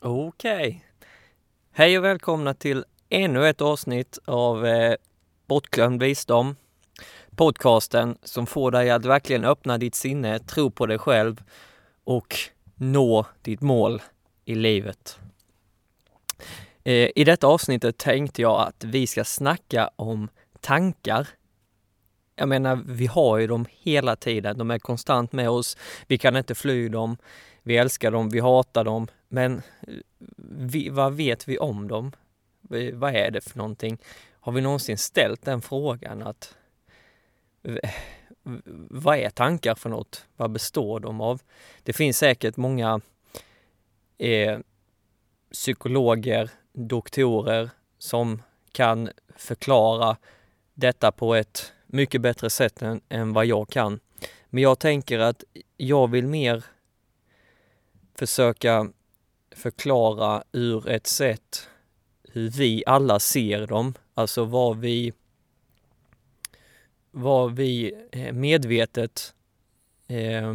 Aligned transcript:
Okej. 0.00 0.68
Okay. 0.68 0.80
Hej 1.72 1.98
och 1.98 2.04
välkomna 2.04 2.54
till 2.54 2.84
ännu 3.08 3.48
ett 3.48 3.60
avsnitt 3.60 4.18
av 4.24 4.66
eh, 4.66 4.94
Bortglömd 5.46 6.02
visdom. 6.02 6.56
Podcasten 7.36 8.18
som 8.22 8.46
får 8.46 8.70
dig 8.70 8.90
att 8.90 9.04
verkligen 9.04 9.44
öppna 9.44 9.78
ditt 9.78 9.94
sinne, 9.94 10.38
tro 10.38 10.70
på 10.70 10.86
dig 10.86 10.98
själv 10.98 11.42
och 12.04 12.36
nå 12.74 13.26
ditt 13.42 13.60
mål 13.60 14.02
i 14.44 14.54
livet. 14.54 15.18
Eh, 16.84 17.10
I 17.14 17.24
detta 17.24 17.46
avsnittet 17.46 17.98
tänkte 17.98 18.42
jag 18.42 18.60
att 18.60 18.84
vi 18.84 19.06
ska 19.06 19.24
snacka 19.24 19.90
om 19.96 20.28
tankar. 20.60 21.28
Jag 22.36 22.48
menar, 22.48 22.82
vi 22.86 23.06
har 23.06 23.38
ju 23.38 23.46
dem 23.46 23.66
hela 23.70 24.16
tiden. 24.16 24.58
De 24.58 24.70
är 24.70 24.78
konstant 24.78 25.32
med 25.32 25.50
oss. 25.50 25.76
Vi 26.06 26.18
kan 26.18 26.36
inte 26.36 26.54
fly 26.54 26.88
dem. 26.88 27.16
Vi 27.62 27.76
älskar 27.76 28.10
dem, 28.10 28.28
vi 28.28 28.40
hatar 28.40 28.84
dem. 28.84 29.06
Men 29.28 29.54
eh, 29.56 29.94
vi, 30.46 30.88
vad 30.88 31.14
vet 31.14 31.48
vi 31.48 31.58
om 31.58 31.88
dem? 31.88 32.12
Vad 32.92 33.16
är 33.16 33.30
det 33.30 33.40
för 33.40 33.58
någonting? 33.58 33.98
Har 34.40 34.52
vi 34.52 34.60
någonsin 34.60 34.98
ställt 34.98 35.42
den 35.42 35.62
frågan 35.62 36.22
att 36.22 36.54
vad 38.90 39.16
är 39.16 39.30
tankar 39.30 39.74
för 39.74 39.90
något? 39.90 40.26
Vad 40.36 40.50
består 40.50 41.00
de 41.00 41.20
av? 41.20 41.40
Det 41.82 41.92
finns 41.92 42.18
säkert 42.18 42.56
många 42.56 43.00
eh, 44.18 44.58
psykologer, 45.52 46.50
doktorer 46.72 47.70
som 47.98 48.42
kan 48.72 49.10
förklara 49.36 50.16
detta 50.74 51.12
på 51.12 51.34
ett 51.34 51.72
mycket 51.86 52.20
bättre 52.20 52.50
sätt 52.50 52.82
än, 52.82 53.00
än 53.08 53.32
vad 53.32 53.46
jag 53.46 53.68
kan. 53.68 54.00
Men 54.50 54.62
jag 54.62 54.78
tänker 54.78 55.18
att 55.18 55.44
jag 55.76 56.10
vill 56.10 56.26
mer 56.26 56.64
försöka 58.14 58.90
förklara 59.50 60.44
ur 60.52 60.88
ett 60.88 61.06
sätt 61.06 61.68
hur 62.32 62.50
vi 62.50 62.82
alla 62.86 63.18
ser 63.18 63.66
dem, 63.66 63.94
alltså 64.14 64.44
vad 64.44 64.78
vi 64.78 65.12
vad 67.10 67.56
vi 67.56 67.94
eh, 68.12 68.32
medvetet 68.32 69.34
eh, 70.08 70.54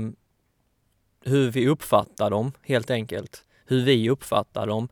hur 1.23 1.51
vi 1.51 1.67
uppfattar 1.67 2.29
dem 2.29 2.51
helt 2.61 2.89
enkelt. 2.89 3.45
Hur 3.65 3.85
vi 3.85 4.09
uppfattar 4.09 4.67
dem. 4.67 4.89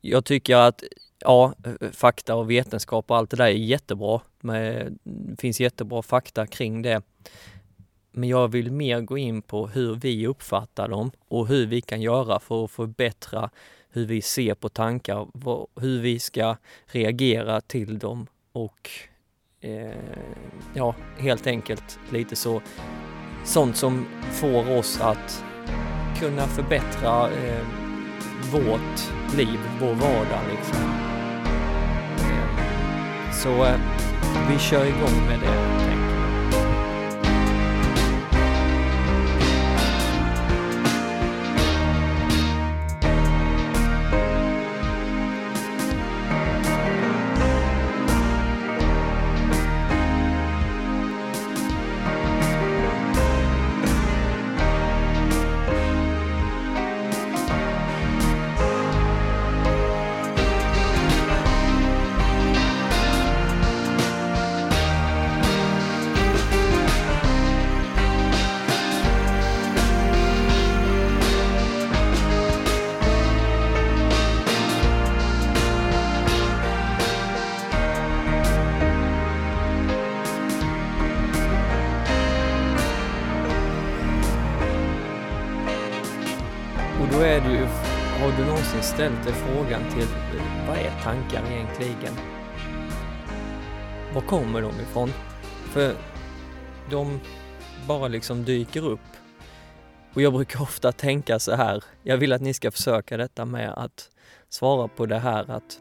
Jag 0.00 0.24
tycker 0.24 0.56
att 0.56 0.82
ja, 1.18 1.54
eh, 1.64 1.90
fakta 1.90 2.34
och 2.34 2.50
vetenskap 2.50 3.10
och 3.10 3.16
allt 3.16 3.30
det 3.30 3.36
där 3.36 3.44
är 3.44 3.50
jättebra. 3.50 4.20
Mm, 4.44 4.98
det 5.04 5.40
finns 5.40 5.60
jättebra 5.60 6.02
fakta 6.02 6.46
kring 6.46 6.82
det. 6.82 7.02
Men 8.12 8.28
jag 8.28 8.48
vill 8.48 8.72
mer 8.72 9.00
gå 9.00 9.18
in 9.18 9.42
på 9.42 9.66
hur 9.66 9.94
vi 9.94 10.26
uppfattar 10.26 10.88
dem 10.88 11.10
och 11.28 11.46
hur 11.46 11.66
vi 11.66 11.80
kan 11.80 12.00
göra 12.00 12.40
för 12.40 12.64
att 12.64 12.70
förbättra 12.70 13.50
hur 13.96 14.06
vi 14.06 14.22
ser 14.22 14.54
på 14.54 14.68
tankar, 14.68 15.26
hur 15.80 16.00
vi 16.00 16.18
ska 16.18 16.56
reagera 16.86 17.60
till 17.60 17.98
dem 17.98 18.26
och 18.52 18.90
eh, 19.60 19.96
ja, 20.74 20.94
helt 21.18 21.46
enkelt 21.46 21.98
lite 22.12 22.36
så 22.36 22.62
sånt 23.44 23.76
som 23.76 24.06
får 24.32 24.78
oss 24.78 25.00
att 25.00 25.44
kunna 26.18 26.46
förbättra 26.46 27.30
eh, 27.30 27.66
vårt 28.52 29.36
liv, 29.36 29.58
vår 29.80 29.94
vardag 29.94 30.42
liksom. 30.50 31.05
Så 33.42 33.64
eh, 33.64 33.74
vi 34.48 34.58
kör 34.58 34.84
igång 34.84 35.26
med 35.28 35.40
det. 35.40 35.95
Du 88.36 88.44
någonsin 88.44 88.82
ställt 88.82 89.24
dig 89.24 89.32
frågan 89.32 89.90
till 89.90 90.02
eh, 90.38 90.68
vad 90.68 90.76
är 90.76 91.02
tankar 91.02 91.44
egentligen? 91.52 92.14
Var 94.14 94.20
kommer 94.20 94.62
de 94.62 94.80
ifrån? 94.80 95.08
För 95.64 95.94
de 96.90 97.20
bara 97.88 98.08
liksom 98.08 98.44
dyker 98.44 98.84
upp. 98.84 99.00
Och 100.14 100.22
jag 100.22 100.32
brukar 100.32 100.62
ofta 100.62 100.92
tänka 100.92 101.38
så 101.38 101.54
här, 101.54 101.84
jag 102.02 102.16
vill 102.16 102.32
att 102.32 102.40
ni 102.42 102.54
ska 102.54 102.70
försöka 102.70 103.16
detta 103.16 103.44
med 103.44 103.72
att 103.72 104.10
svara 104.48 104.88
på 104.88 105.06
det 105.06 105.18
här 105.18 105.50
att 105.50 105.80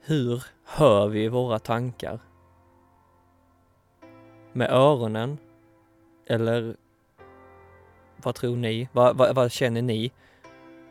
hur 0.00 0.44
hör 0.64 1.08
vi 1.08 1.28
våra 1.28 1.58
tankar? 1.58 2.18
Med 4.52 4.70
öronen? 4.70 5.38
Eller 6.26 6.76
vad 8.16 8.34
tror 8.34 8.56
ni? 8.56 8.88
Vad, 8.92 9.16
vad, 9.16 9.34
vad 9.34 9.52
känner 9.52 9.82
ni? 9.82 10.12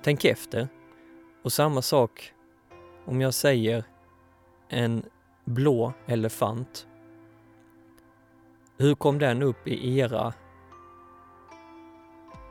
Tänk 0.03 0.25
efter. 0.25 0.68
Och 1.44 1.53
samma 1.53 1.81
sak 1.81 2.34
om 3.06 3.22
jag 3.22 3.34
säger 3.34 3.84
en 4.69 5.03
blå 5.46 5.94
elefant. 6.06 6.88
Hur 8.78 8.96
kom 8.96 9.19
den 9.19 9.44
upp 9.44 9.68
i 9.68 10.00
era 10.00 10.34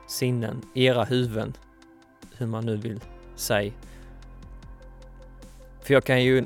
sinnen, 0.06 0.62
era 0.74 1.04
huvuden, 1.04 1.56
hur 2.36 2.46
man 2.46 2.66
nu 2.66 2.76
vill 2.76 3.00
säga. 3.34 3.72
För 5.80 5.94
jag 5.94 6.04
kan 6.04 6.22
ju 6.24 6.44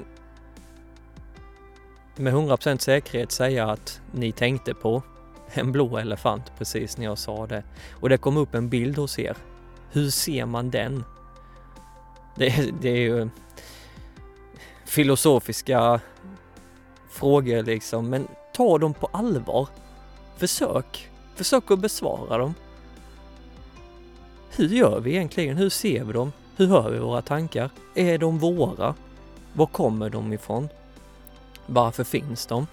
med 2.17 2.35
100% 2.35 2.79
säkerhet 2.79 3.33
säga 3.33 3.71
att 3.71 4.01
ni 4.13 4.33
tänkte 4.33 4.75
på 4.75 5.03
en 5.53 5.73
blå 5.73 5.99
elefant 5.99 6.53
precis 6.59 6.99
när 6.99 7.05
jag 7.05 7.19
sa 7.19 7.47
det. 7.47 7.65
Och 7.93 8.09
det 8.09 8.19
kom 8.19 8.37
upp 8.37 8.55
en 8.55 8.69
bild 8.69 8.99
hos 8.99 9.19
er. 9.19 9.37
Hur 9.91 10.11
ser 10.11 10.47
man 10.47 10.71
den? 10.71 11.05
Det, 12.35 12.71
det 12.81 12.89
är 12.89 12.97
ju 12.97 13.29
filosofiska 14.85 16.01
frågor 17.11 17.63
liksom, 17.63 18.11
men 18.11 18.29
ta 18.55 18.79
dem 18.79 18.95
på 18.95 19.09
allvar. 19.13 19.69
Försök, 20.37 21.11
försök 21.35 21.71
att 21.71 21.79
besvara 21.79 22.39
dem. 22.39 22.55
Hur 24.51 24.69
gör 24.69 25.01
vi 25.01 25.11
egentligen? 25.11 25.57
Hur 25.57 25.71
ser 25.71 26.05
vi 26.05 26.13
dem? 26.13 26.33
Hur 26.57 26.67
hör 26.67 26.91
vi 26.91 26.99
våra 26.99 27.23
tankar? 27.23 27.71
Är 27.95 28.19
de 28.19 28.39
våra? 28.39 28.95
Var 29.53 29.67
kommer 29.67 30.11
de 30.11 30.33
ifrån? 30.33 30.69
Varför 31.67 32.05
finns 32.05 32.47
de? 32.47 32.67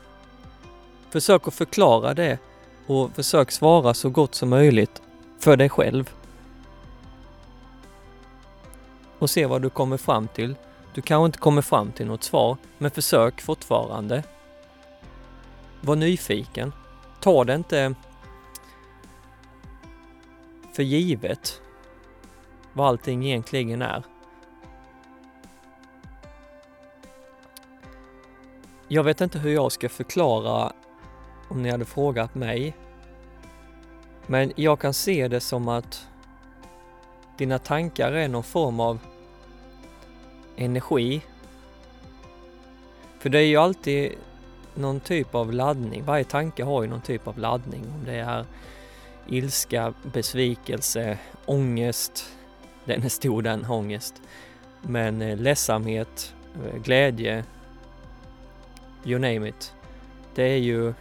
Försök 1.09 1.47
att 1.47 1.53
förklara 1.53 2.13
det 2.13 2.37
och 2.87 3.11
försök 3.15 3.51
svara 3.51 3.93
så 3.93 4.09
gott 4.09 4.35
som 4.35 4.49
möjligt 4.49 5.01
för 5.39 5.57
dig 5.57 5.69
själv 5.69 6.13
och 9.23 9.29
se 9.29 9.45
vad 9.45 9.61
du 9.61 9.69
kommer 9.69 9.97
fram 9.97 10.27
till. 10.27 10.55
Du 10.93 11.01
kanske 11.01 11.25
inte 11.25 11.37
kommer 11.37 11.61
fram 11.61 11.91
till 11.91 12.05
något 12.05 12.23
svar, 12.23 12.57
men 12.77 12.91
försök 12.91 13.41
fortfarande. 13.41 14.23
Var 15.81 15.95
nyfiken. 15.95 16.73
Ta 17.21 17.43
det 17.43 17.55
inte 17.55 17.95
för 20.73 20.83
givet 20.83 21.61
vad 22.73 22.87
allting 22.87 23.25
egentligen 23.25 23.81
är. 23.81 24.03
Jag 28.87 29.03
vet 29.03 29.21
inte 29.21 29.39
hur 29.39 29.53
jag 29.53 29.71
ska 29.71 29.89
förklara 29.89 30.71
om 31.49 31.63
ni 31.63 31.71
hade 31.71 31.85
frågat 31.85 32.35
mig. 32.35 32.75
Men 34.27 34.51
jag 34.55 34.79
kan 34.79 34.93
se 34.93 35.27
det 35.27 35.39
som 35.39 35.67
att 35.67 36.07
dina 37.37 37.59
tankar 37.59 38.11
är 38.11 38.27
någon 38.27 38.43
form 38.43 38.79
av 38.79 38.99
energi. 40.55 41.21
För 43.19 43.29
det 43.29 43.39
är 43.39 43.45
ju 43.45 43.57
alltid 43.57 44.11
någon 44.75 44.99
typ 44.99 45.35
av 45.35 45.53
laddning. 45.53 46.03
Varje 46.03 46.23
tanke 46.23 46.63
har 46.63 46.83
ju 46.83 46.89
någon 46.89 47.01
typ 47.01 47.27
av 47.27 47.39
laddning. 47.39 47.81
Om 47.95 48.05
det 48.05 48.15
är 48.15 48.45
ilska, 49.27 49.93
besvikelse, 50.13 51.17
ångest, 51.45 52.29
den 52.85 53.03
är 53.03 53.09
stor 53.09 53.41
den 53.41 53.65
ångest. 53.65 54.21
Men 54.81 55.21
eh, 55.21 55.37
ledsamhet, 55.37 56.35
eh, 56.65 56.81
glädje, 56.81 57.43
you 59.05 59.19
name 59.19 59.49
it. 59.49 59.73
Det 60.35 60.43
är 60.43 60.57
ju, 60.57 60.93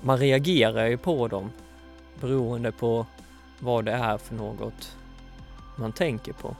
man 0.00 0.18
reagerar 0.18 0.86
ju 0.86 0.96
på 0.96 1.28
dem 1.28 1.50
beroende 2.20 2.72
på 2.72 3.06
vad 3.58 3.84
det 3.84 3.92
är 3.92 4.18
för 4.18 4.34
något 4.34 4.96
man 5.76 5.92
tänker 5.92 6.32
på. 6.32 6.56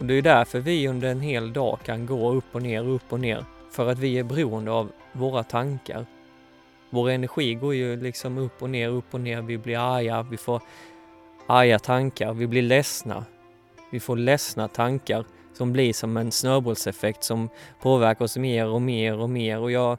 Och 0.00 0.06
det 0.06 0.14
är 0.14 0.22
därför 0.22 0.60
vi 0.60 0.88
under 0.88 1.08
en 1.08 1.20
hel 1.20 1.52
dag 1.52 1.78
kan 1.84 2.06
gå 2.06 2.32
upp 2.32 2.44
och 2.52 2.62
ner, 2.62 2.88
upp 2.88 3.12
och 3.12 3.20
ner. 3.20 3.44
För 3.70 3.90
att 3.90 3.98
vi 3.98 4.18
är 4.18 4.24
beroende 4.24 4.70
av 4.70 4.92
våra 5.12 5.42
tankar. 5.42 6.06
Vår 6.90 7.10
energi 7.10 7.54
går 7.54 7.74
ju 7.74 7.96
liksom 7.96 8.38
upp 8.38 8.62
och 8.62 8.70
ner, 8.70 8.88
upp 8.88 9.14
och 9.14 9.20
ner. 9.20 9.42
Vi 9.42 9.58
blir 9.58 9.96
arga, 9.96 10.22
vi 10.22 10.36
får 10.36 10.62
arga 11.46 11.78
tankar, 11.78 12.32
vi 12.32 12.46
blir 12.46 12.62
ledsna. 12.62 13.24
Vi 13.92 14.00
får 14.00 14.16
ledsna 14.16 14.68
tankar 14.68 15.24
som 15.52 15.72
blir 15.72 15.92
som 15.92 16.16
en 16.16 16.32
snöbollseffekt 16.32 17.24
som 17.24 17.48
påverkar 17.80 18.24
oss 18.24 18.36
mer 18.36 18.66
och 18.66 18.82
mer 18.82 19.18
och 19.18 19.30
mer. 19.30 19.58
Och 19.58 19.70
jag 19.70 19.98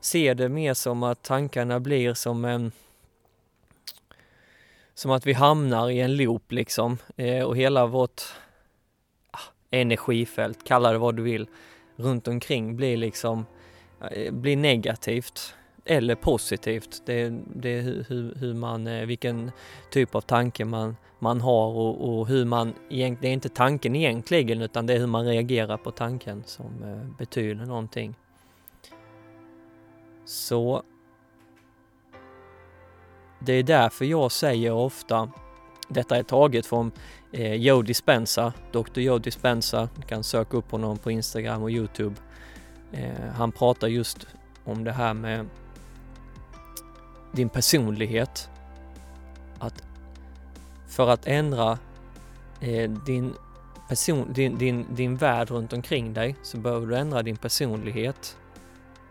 ser 0.00 0.34
det 0.34 0.48
mer 0.48 0.74
som 0.74 1.02
att 1.02 1.22
tankarna 1.22 1.80
blir 1.80 2.14
som 2.14 2.44
en 2.44 2.72
som 4.94 5.10
att 5.10 5.26
vi 5.26 5.32
hamnar 5.32 5.90
i 5.90 6.00
en 6.00 6.16
loop 6.16 6.52
liksom 6.52 6.98
eh, 7.16 7.42
och 7.42 7.56
hela 7.56 7.86
vårt 7.86 8.22
energifält, 9.80 10.64
kalla 10.64 10.92
det 10.92 10.98
vad 10.98 11.16
du 11.16 11.22
vill, 11.22 11.46
runt 11.96 12.28
omkring 12.28 12.76
blir 12.76 12.96
liksom 12.96 13.46
eh, 14.10 14.32
blir 14.32 14.56
negativt 14.56 15.54
eller 15.84 16.14
positivt. 16.14 17.02
Det, 17.06 17.32
det 17.54 17.78
är 17.78 17.82
hur, 17.82 18.34
hur 18.34 18.54
man, 18.54 18.86
eh, 18.86 19.06
vilken 19.06 19.50
typ 19.90 20.14
av 20.14 20.20
tanke 20.20 20.64
man, 20.64 20.96
man 21.18 21.40
har 21.40 21.66
och, 21.66 22.18
och 22.18 22.28
hur 22.28 22.44
man, 22.44 22.74
det 22.88 23.28
är 23.28 23.32
inte 23.32 23.48
tanken 23.48 23.96
egentligen 23.96 24.62
utan 24.62 24.86
det 24.86 24.94
är 24.94 24.98
hur 24.98 25.06
man 25.06 25.26
reagerar 25.26 25.76
på 25.76 25.90
tanken 25.90 26.42
som 26.46 26.82
eh, 26.82 27.16
betyder 27.18 27.66
någonting. 27.66 28.14
Så 30.24 30.82
det 33.40 33.52
är 33.52 33.62
därför 33.62 34.04
jag 34.04 34.32
säger 34.32 34.72
ofta, 34.72 35.30
detta 35.88 36.16
är 36.16 36.22
taget 36.22 36.66
från 36.66 36.92
eh, 37.32 37.54
Joe 37.54 37.82
Dispenza, 37.82 38.52
Dr. 38.72 39.00
Joe 39.00 39.18
Dispenza, 39.18 39.88
du 39.96 40.02
kan 40.02 40.24
söka 40.24 40.56
upp 40.56 40.70
honom 40.70 40.98
på 40.98 41.10
Instagram 41.10 41.62
och 41.62 41.70
Youtube. 41.70 42.14
Eh, 42.92 43.32
han 43.36 43.52
pratar 43.52 43.88
just 43.88 44.26
om 44.64 44.84
det 44.84 44.92
här 44.92 45.14
med 45.14 45.46
din 47.32 47.48
personlighet. 47.48 48.48
Att 49.58 49.82
för 50.88 51.08
att 51.10 51.26
ändra 51.26 51.78
eh, 52.60 52.90
din, 52.90 53.34
person, 53.88 54.32
din, 54.32 54.58
din, 54.58 54.86
din 54.90 55.16
värld 55.16 55.50
runt 55.50 55.72
omkring 55.72 56.14
dig 56.14 56.36
så 56.42 56.56
behöver 56.56 56.86
du 56.86 56.96
ändra 56.96 57.22
din 57.22 57.36
personlighet. 57.36 58.36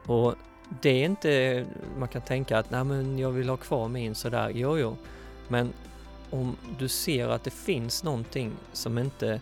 Och 0.06 0.36
det 0.82 0.90
är 0.90 1.06
inte, 1.06 1.66
man 2.00 2.08
kan 2.08 2.22
tänka 2.22 2.58
att 2.58 2.72
nej 2.72 2.84
men 2.84 3.20
jag 3.20 3.32
vill 3.32 3.50
ha 3.50 3.58
kvar 3.58 3.88
min 3.88 4.16
sådär, 4.16 4.52
jo 4.56 4.78
jo. 4.78 4.98
Men 5.48 5.74
om 6.34 6.58
du 6.80 6.88
ser 6.88 7.28
att 7.28 7.44
det 7.44 7.54
finns 7.54 8.04
någonting 8.04 8.52
som 8.74 8.98
inte, 8.98 9.42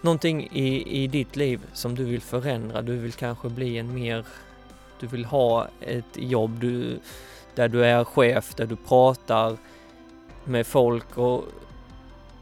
någonting 0.00 0.48
i, 0.52 1.02
i 1.02 1.06
ditt 1.06 1.36
liv 1.36 1.60
som 1.72 1.94
du 1.94 2.04
vill 2.04 2.20
förändra, 2.20 2.82
du 2.82 2.96
vill 2.96 3.12
kanske 3.12 3.48
bli 3.48 3.78
en 3.78 3.94
mer, 3.94 4.24
du 5.00 5.06
vill 5.06 5.24
ha 5.24 5.68
ett 5.80 6.16
jobb 6.16 6.60
du, 6.60 7.00
där 7.54 7.68
du 7.68 7.84
är 7.84 8.04
chef, 8.04 8.54
där 8.54 8.66
du 8.66 8.76
pratar 8.76 9.56
med 10.44 10.66
folk 10.66 11.18
och 11.18 11.44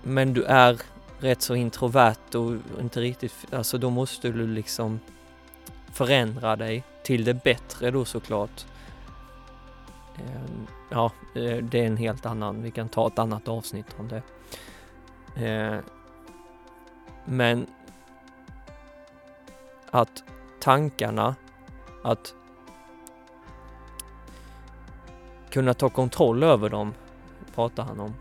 men 0.02 0.34
du 0.34 0.44
är 0.44 0.80
rätt 1.18 1.42
så 1.42 1.54
introvert 1.54 2.34
och 2.34 2.52
inte 2.80 3.00
riktigt, 3.00 3.34
alltså 3.52 3.78
då 3.78 3.90
måste 3.90 4.28
du 4.28 4.46
liksom 4.46 5.00
förändra 5.92 6.56
dig 6.56 6.84
till 7.04 7.24
det 7.24 7.34
bättre 7.34 7.90
då 7.90 8.04
såklart. 8.04 8.66
Ehm, 10.16 10.66
Ja, 10.88 11.12
eh, 11.34 11.56
det 11.56 11.80
är 11.80 11.86
en 11.86 11.96
helt 11.96 12.26
annan, 12.26 12.62
vi 12.62 12.70
kan 12.70 12.88
ta 12.88 13.06
ett 13.06 13.18
annat 13.18 13.48
avsnitt 13.48 13.96
om 13.98 14.08
det. 14.08 14.22
Eh, 15.46 15.80
men 17.24 17.66
att 19.90 20.24
tankarna, 20.60 21.34
att 22.04 22.34
kunna 25.50 25.74
ta 25.74 25.88
kontroll 25.88 26.42
över 26.42 26.70
dem, 26.70 26.94
pratar 27.54 27.82
han 27.82 28.00
om. 28.00 28.14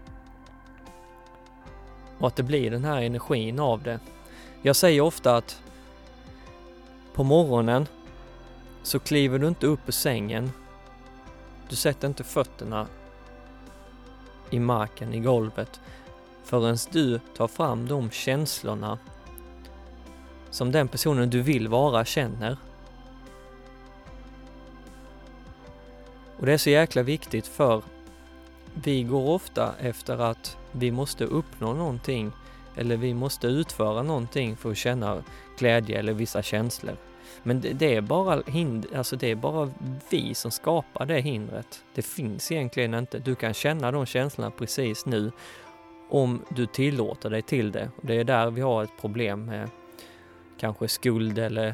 Och 2.20 2.28
att 2.28 2.36
det 2.36 2.44
blir 2.44 2.72
den 2.72 2.84
här 2.84 3.02
energin 3.02 3.60
av 3.60 3.84
det. 3.84 4.00
Jag 4.62 4.76
säger 4.76 5.02
ofta 5.02 5.36
att 5.36 5.62
på 7.14 7.24
morgonen 7.24 7.88
så 8.84 9.00
kliver 9.00 9.40
du 9.40 9.48
inte 9.48 9.68
upp 9.68 9.80
ur 9.88 9.92
sängen. 9.92 10.52
Du 11.70 11.76
sätter 11.76 12.08
inte 12.08 12.24
fötterna 12.24 12.88
i 14.50 14.60
marken, 14.60 15.14
i 15.14 15.20
golvet, 15.20 15.80
förrän 16.44 16.78
du 16.92 17.20
tar 17.38 17.48
fram 17.48 17.88
de 17.88 18.10
känslorna 18.12 19.00
som 20.50 20.72
den 20.72 20.88
personen 20.88 21.30
du 21.30 21.42
vill 21.42 21.68
vara 21.68 22.06
känner. 22.06 22.58
Och 26.40 26.46
det 26.46 26.54
är 26.54 26.58
så 26.58 26.70
jäkla 26.70 27.04
viktigt 27.04 27.48
för 27.48 27.84
vi 28.74 29.04
går 29.04 29.30
ofta 29.30 29.74
efter 29.80 30.18
att 30.18 30.58
vi 30.72 30.92
måste 30.92 31.26
uppnå 31.26 31.74
någonting 31.74 32.32
eller 32.76 32.98
vi 32.98 33.14
måste 33.14 33.48
utföra 33.48 34.04
någonting 34.04 34.58
för 34.58 34.72
att 34.72 34.78
känna 34.78 35.24
glädje 35.58 36.00
eller 36.00 36.14
vissa 36.14 36.42
känslor. 36.42 36.96
Men 37.44 37.62
det, 37.62 37.74
det, 37.74 37.96
är 37.96 38.02
bara 38.02 38.42
hind, 38.48 38.86
alltså 38.96 39.16
det 39.16 39.32
är 39.32 39.36
bara 39.36 39.72
vi 40.10 40.36
som 40.36 40.52
skapar 40.52 41.06
det 41.06 41.20
hindret. 41.20 41.84
Det 41.96 42.02
finns 42.02 42.52
egentligen 42.52 42.94
inte. 42.94 43.20
Du 43.20 43.36
kan 43.36 43.54
känna 43.54 43.92
de 43.92 44.06
känslorna 44.06 44.52
precis 44.52 45.06
nu 45.06 45.32
om 46.10 46.42
du 46.50 46.66
tillåter 46.66 47.30
dig 47.30 47.42
till 47.42 47.72
det. 47.72 47.90
Och 47.98 48.06
det 48.06 48.16
är 48.16 48.24
där 48.24 48.52
vi 48.52 48.62
har 48.62 48.84
ett 48.84 48.98
problem 49.02 49.46
med 49.46 49.70
kanske 50.60 50.88
skuld 50.88 51.40
eller 51.40 51.68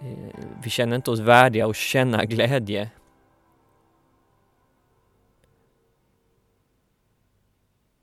eh, 0.00 0.34
vi 0.62 0.70
känner 0.70 0.96
inte 0.96 1.10
oss 1.10 1.20
värdiga 1.20 1.66
att 1.66 1.76
känna 1.76 2.24
glädje. 2.24 2.90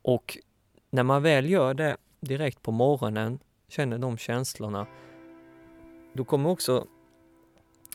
Och 0.02 0.38
när 0.90 1.02
man 1.02 1.22
väl 1.22 1.50
gör 1.50 1.74
det 1.74 1.96
direkt 2.20 2.62
på 2.62 2.72
morgonen, 2.72 3.38
känner 3.68 3.98
de 3.98 4.18
känslorna, 4.18 4.86
då 6.12 6.24
kommer 6.24 6.50
också 6.50 6.86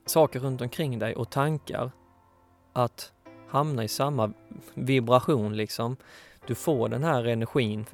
saker 0.05 0.39
runt 0.39 0.61
omkring 0.61 0.99
dig 0.99 1.15
och 1.15 1.29
tankar 1.29 1.91
att 2.73 3.11
hamna 3.49 3.83
i 3.83 3.87
samma 3.87 4.33
vibration 4.73 5.57
liksom. 5.57 5.97
Du 6.47 6.55
får 6.55 6.89
den 6.89 7.03
här 7.03 7.27
energin 7.27 7.85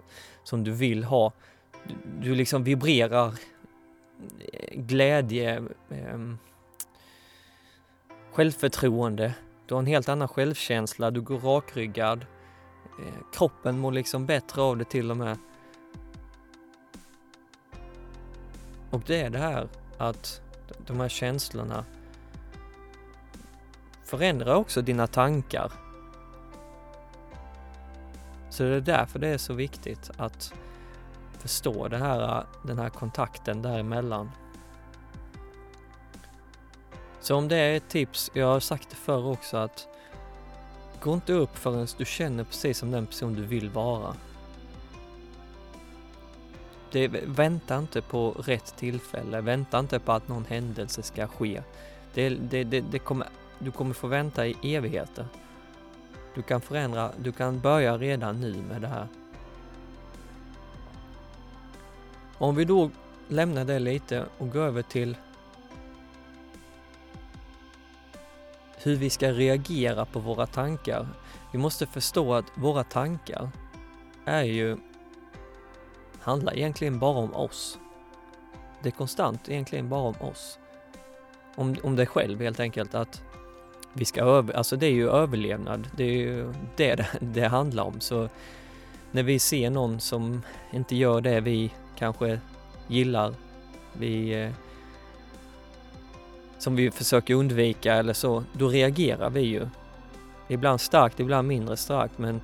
som 0.44 0.64
du 0.64 0.72
vill 0.72 1.04
ha. 1.04 1.32
Du, 1.84 1.96
du 2.22 2.36
liksom 2.36 2.64
vibrerar 2.64 3.34
eh, 4.54 4.82
glädje, 4.82 5.64
eh, 5.90 6.20
självförtroende. 8.32 9.34
Du 9.66 9.74
har 9.74 9.80
en 9.80 9.86
helt 9.86 10.10
annan 10.10 10.28
självkänsla, 10.28 11.12
du 11.12 11.22
går 11.22 11.40
rakryggad. 11.40 12.26
Eh, 13.00 13.22
kroppen 13.34 13.80
mår 13.80 13.92
liksom 13.92 14.26
bättre 14.26 14.62
av 14.62 14.78
det 14.78 14.86
till 14.86 15.12
och 15.12 15.18
med. 15.18 15.38
Och 18.90 19.02
det 19.06 19.22
är 19.22 19.30
det 19.30 19.40
här 19.40 19.68
att 20.10 20.42
de 20.88 21.00
här 21.00 21.10
känslorna 21.10 21.86
förändrar 24.04 24.56
också 24.56 24.82
dina 24.82 25.08
tankar. 25.08 25.72
Så 28.50 28.64
det 28.64 28.76
är 28.76 28.82
därför 28.82 29.20
det 29.20 29.28
är 29.28 29.38
så 29.38 29.54
viktigt 29.54 30.12
att 30.18 30.54
förstå 31.40 31.88
det 31.88 31.98
här, 31.98 32.46
den 32.64 32.80
här 32.80 32.90
kontakten 32.90 33.62
däremellan. 33.62 34.32
Så 37.20 37.36
om 37.36 37.48
det 37.48 37.58
är 37.58 37.78
ett 37.78 37.90
tips, 37.90 38.32
jag 38.34 38.48
har 38.48 38.60
sagt 38.60 38.90
det 38.90 38.96
förr 38.96 39.26
också, 39.26 39.58
att 39.58 39.88
gå 41.02 41.14
inte 41.14 41.34
upp 41.34 41.58
förrän 41.58 41.88
du 41.98 42.06
känner 42.06 42.44
precis 42.44 42.78
som 42.78 42.92
den 42.92 43.08
person 43.08 43.34
du 43.34 43.46
vill 43.46 43.70
vara. 43.70 44.16
Det, 46.92 47.08
vänta 47.26 47.78
inte 47.78 48.02
på 48.02 48.32
rätt 48.32 48.76
tillfälle, 48.78 49.42
vänta 49.42 49.80
inte 49.80 50.00
på 50.00 50.12
att 50.12 50.28
någon 50.28 50.46
händelse 50.46 51.04
ska 51.04 51.28
ske. 51.28 51.62
Det, 52.14 52.30
det, 52.30 52.64
det, 52.64 52.82
det 52.82 53.00
kommer, 53.00 53.28
du 53.60 53.72
kommer 53.72 53.94
få 53.94 54.08
vänta 54.08 54.48
i 54.48 54.76
evigheter. 54.76 55.26
Du 56.36 56.42
kan 56.42 56.62
förändra, 56.62 57.12
du 57.18 57.32
kan 57.32 57.60
börja 57.60 57.98
redan 57.98 58.42
nu 58.42 58.56
med 58.70 58.82
det 58.82 58.88
här. 58.88 59.08
Om 62.38 62.56
vi 62.56 62.66
då 62.66 62.90
lämnar 63.28 63.66
det 63.66 63.80
lite 63.80 64.26
och 64.38 64.52
går 64.52 64.62
över 64.62 64.82
till 64.82 65.18
hur 68.84 68.96
vi 68.96 69.10
ska 69.10 69.32
reagera 69.32 70.06
på 70.06 70.20
våra 70.20 70.48
tankar. 70.48 71.08
Vi 71.52 71.60
måste 71.60 71.88
förstå 71.88 72.34
att 72.34 72.46
våra 72.56 72.84
tankar 72.84 73.50
är 74.26 74.44
ju, 74.44 74.78
handlar 76.22 76.58
egentligen 76.58 77.00
bara 77.00 77.18
om 77.18 77.36
oss. 77.36 77.80
Det 78.84 78.90
är 78.90 78.92
konstant 78.92 79.50
egentligen 79.50 79.90
bara 79.90 80.02
om 80.02 80.16
oss. 80.20 80.60
Om, 81.56 81.76
om 81.84 81.96
dig 81.96 82.06
själv 82.06 82.42
helt 82.42 82.60
enkelt, 82.60 82.96
att 82.96 83.22
vi 83.94 84.06
ska 84.06 84.22
över, 84.22 84.54
alltså 84.54 84.76
det 84.76 84.86
är 84.86 84.92
ju 84.92 85.10
överlevnad, 85.10 85.88
det 85.98 86.04
är 86.04 86.18
ju 86.18 86.54
det 86.76 86.96
det, 86.96 87.08
det 87.20 87.48
handlar 87.48 87.84
om. 87.84 88.00
Så 88.00 88.30
när 89.12 89.24
vi 89.24 89.40
ser 89.40 89.70
någon 89.70 90.00
som 90.00 90.42
inte 90.72 90.96
gör 90.96 91.22
det 91.22 91.42
vi 91.42 91.74
kanske 91.98 92.40
gillar, 92.88 93.34
vi 93.94 94.44
eh, 94.44 94.52
som 96.58 96.76
vi 96.76 96.92
försöker 96.92 97.34
undvika 97.34 97.94
eller 97.94 98.14
så, 98.14 98.44
då 98.54 98.68
reagerar 98.68 99.30
vi 99.30 99.42
ju. 99.42 99.68
Ibland 100.48 100.82
starkt, 100.82 101.20
ibland 101.20 101.48
mindre 101.48 101.78
starkt, 101.78 102.18
men 102.18 102.42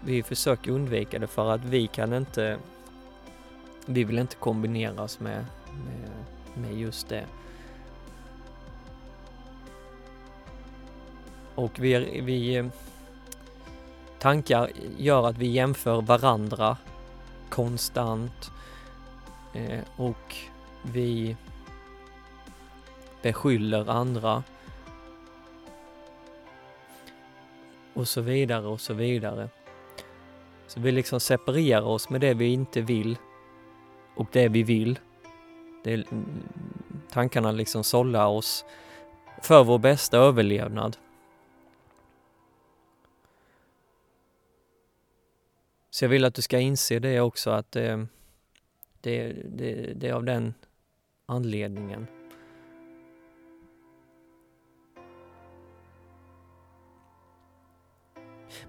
vi 0.00 0.22
försöker 0.22 0.70
undvika 0.70 1.18
det 1.18 1.26
för 1.26 1.50
att 1.50 1.64
vi 1.64 1.86
kan 1.86 2.12
inte, 2.12 2.58
vi 3.86 4.04
vill 4.04 4.18
inte 4.18 4.36
kombineras 4.36 5.20
med, 5.20 5.44
med, 5.84 6.10
med 6.54 6.78
just 6.78 7.08
det. 7.08 7.26
Och 11.54 11.78
vi, 11.78 12.20
vi 12.20 12.70
tankar 14.18 14.70
gör 14.98 15.28
att 15.28 15.38
vi 15.38 15.46
jämför 15.46 16.02
varandra 16.02 16.76
konstant 17.50 18.50
eh, 19.52 19.80
och 19.96 20.36
vi 20.82 21.36
beskyller 23.22 23.90
andra 23.90 24.42
och 27.94 28.08
så 28.08 28.20
vidare 28.20 28.66
och 28.66 28.80
så 28.80 28.94
vidare. 28.94 29.48
Så 30.66 30.80
vi 30.80 30.92
liksom 30.92 31.20
separerar 31.20 31.82
oss 31.82 32.10
med 32.10 32.20
det 32.20 32.34
vi 32.34 32.46
inte 32.46 32.80
vill 32.80 33.16
och 34.16 34.26
det 34.32 34.48
vi 34.48 34.62
vill. 34.62 34.98
Det, 35.84 36.06
tankarna 37.10 37.52
liksom 37.52 37.84
sållar 37.84 38.26
oss 38.26 38.64
för 39.42 39.64
vår 39.64 39.78
bästa 39.78 40.18
överlevnad. 40.18 40.96
Så 45.90 46.04
jag 46.04 46.08
vill 46.08 46.24
att 46.24 46.34
du 46.34 46.42
ska 46.42 46.58
inse 46.58 46.98
det 46.98 47.20
också 47.20 47.50
att 47.50 47.72
det, 47.72 48.06
det, 49.00 49.32
det, 49.32 49.92
det 49.94 50.08
är 50.08 50.12
av 50.12 50.24
den 50.24 50.54
anledningen. 51.26 52.06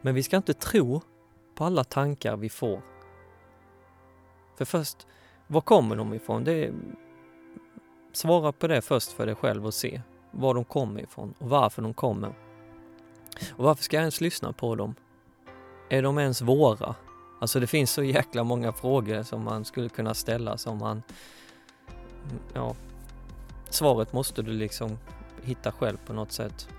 Men 0.01 0.15
vi 0.15 0.23
ska 0.23 0.37
inte 0.37 0.53
tro 0.53 1.01
på 1.55 1.63
alla 1.63 1.83
tankar 1.83 2.37
vi 2.37 2.49
får. 2.49 2.81
För 4.57 4.65
först, 4.65 5.07
var 5.47 5.61
kommer 5.61 5.95
de 5.95 6.13
ifrån? 6.13 6.43
Det 6.43 6.65
är, 6.65 6.73
svara 8.13 8.51
på 8.51 8.67
det 8.67 8.81
först 8.81 9.11
för 9.11 9.25
dig 9.25 9.35
själv 9.35 9.65
och 9.65 9.73
se 9.73 10.01
var 10.31 10.53
de 10.53 10.63
kommer 10.63 11.01
ifrån 11.01 11.33
och 11.37 11.49
varför 11.49 11.81
de 11.81 11.93
kommer. 11.93 12.33
Och 13.49 13.63
varför 13.63 13.83
ska 13.83 13.97
jag 13.97 14.01
ens 14.01 14.21
lyssna 14.21 14.53
på 14.53 14.75
dem? 14.75 14.95
Är 15.89 16.01
de 16.01 16.17
ens 16.17 16.41
våra? 16.41 16.95
Alltså 17.41 17.59
det 17.59 17.67
finns 17.67 17.91
så 17.91 18.03
jäkla 18.03 18.43
många 18.43 18.73
frågor 18.73 19.23
som 19.23 19.43
man 19.43 19.65
skulle 19.65 19.89
kunna 19.89 20.13
ställa 20.13 20.57
som 20.57 20.77
man... 20.77 21.03
Ja, 22.53 22.75
svaret 23.69 24.13
måste 24.13 24.41
du 24.41 24.51
liksom 24.51 24.97
hitta 25.43 25.71
själv 25.71 25.97
på 26.05 26.13
något 26.13 26.31
sätt. 26.31 26.69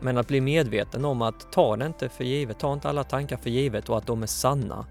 Men 0.00 0.18
att 0.18 0.28
bli 0.28 0.40
medveten 0.40 1.04
om 1.04 1.22
att 1.22 1.52
ta 1.52 1.76
det 1.76 1.86
inte 1.86 2.08
för 2.08 2.24
givet, 2.24 2.58
ta 2.58 2.72
inte 2.72 2.88
alla 2.88 3.04
tankar 3.04 3.36
för 3.36 3.50
givet 3.50 3.88
och 3.88 3.98
att 3.98 4.06
de 4.06 4.22
är 4.22 4.26
sanna. 4.26 4.86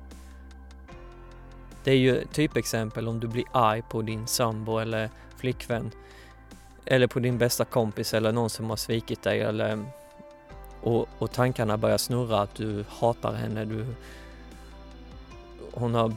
Det 1.88 1.92
är 1.94 1.98
ju 1.98 2.26
typexempel 2.26 3.08
om 3.08 3.20
du 3.20 3.28
blir 3.28 3.46
arg 3.52 3.82
på 3.90 4.02
din 4.02 4.28
sambo 4.28 4.78
eller 4.78 5.10
flickvän 5.38 5.92
eller 6.86 7.08
på 7.08 7.20
din 7.20 7.38
bästa 7.38 7.66
kompis 7.66 8.14
eller 8.14 8.32
någon 8.32 8.50
som 8.50 8.70
har 8.70 8.78
svikit 8.78 9.24
dig 9.24 9.42
eller 9.42 9.86
och, 10.82 11.08
och 11.18 11.32
tankarna 11.32 11.78
börjar 11.78 11.98
snurra 11.98 12.42
att 12.42 12.56
du 12.56 12.86
hatar 12.90 13.34
henne, 13.34 13.66
du 13.66 13.86
hon 15.74 15.96
har, 15.96 16.14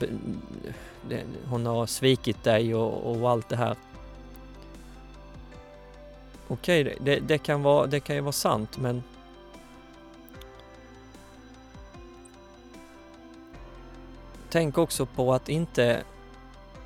hon 1.49 1.67
har 1.67 1.87
svikit 1.87 2.45
dig 2.45 2.75
och, 2.75 3.11
och 3.11 3.31
allt 3.31 3.49
det 3.49 3.57
här. 3.57 3.77
Okej, 6.49 6.83
okay, 6.83 6.97
det, 7.01 7.21
det, 7.21 7.39
kan 7.39 7.63
vara, 7.63 7.87
det 7.87 8.01
kan 8.01 8.17
ju 8.17 8.23
vara 8.23 8.33
sant, 8.33 8.79
men 8.79 9.03
Tänk 14.51 14.79
också 14.79 15.07
på 15.07 15.35
att 15.35 15.49
inte 15.49 16.03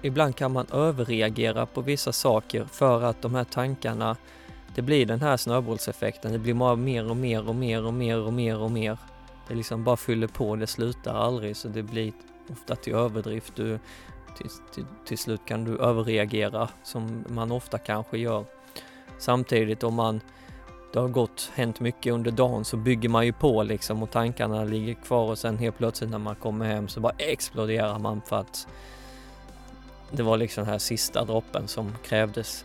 Ibland 0.03 0.37
kan 0.37 0.53
man 0.53 0.67
överreagera 0.73 1.67
på 1.67 1.81
vissa 1.81 2.13
saker 2.13 2.65
för 2.65 3.03
att 3.03 3.23
de 3.23 3.35
här 3.35 3.45
tankarna 3.45 4.17
det 4.75 4.83
blir 4.83 5.07
den 5.07 5.21
här 5.21 5.37
snöbollseffekten. 5.37 6.33
Det 6.33 6.39
blir 6.39 6.55
bara 6.55 6.77
mer 6.77 7.11
och 7.11 7.17
mer 7.17 7.49
och 7.49 7.55
mer 7.55 7.87
och 7.87 7.95
mer 7.95 8.21
och 8.21 8.33
mer 8.33 8.59
och 8.59 8.71
mer. 8.71 8.99
Det 9.49 9.55
liksom 9.55 9.85
bara 9.85 9.97
fyller 9.97 10.27
på, 10.27 10.57
det 10.57 10.67
slutar 10.67 11.15
aldrig 11.15 11.57
så 11.57 11.69
det 11.69 11.83
blir 11.83 12.13
ofta 12.51 12.77
till 12.77 12.95
överdrift. 12.95 13.57
Du, 13.57 13.79
till, 14.37 14.49
till, 14.75 14.85
till 15.05 15.19
slut 15.19 15.41
kan 15.47 15.65
du 15.65 15.79
överreagera 15.79 16.69
som 16.83 17.25
man 17.29 17.53
ofta 17.53 17.79
kanske 17.79 18.19
gör. 18.19 18.45
Samtidigt 19.19 19.83
om 19.83 19.95
man 19.95 20.21
det 20.95 21.01
har 21.01 21.09
gått, 21.09 21.51
hänt 21.55 21.81
mycket 21.81 22.13
under 22.13 22.31
dagen 22.31 22.65
så 22.65 22.77
bygger 22.77 23.09
man 23.09 23.27
ju 23.27 23.33
på 23.33 23.63
liksom 23.63 24.03
och 24.03 24.11
tankarna 24.11 24.65
ligger 24.65 24.95
kvar 24.95 25.31
och 25.31 25.39
sen 25.39 25.59
helt 25.59 25.79
plötsligt 25.79 26.11
när 26.11 26.19
man 26.19 26.37
kommer 26.37 26.67
hem 26.67 26.89
så 26.89 27.01
bara 27.01 27.13
exploderar 27.19 27.99
man 27.99 28.23
för 28.23 28.37
att 28.37 28.69
det 30.11 30.23
var 30.23 30.37
liksom 30.37 30.65
den 30.65 30.73
här 30.73 30.79
sista 30.79 31.25
droppen 31.25 31.69
som 31.69 31.95
krävdes. 32.05 32.65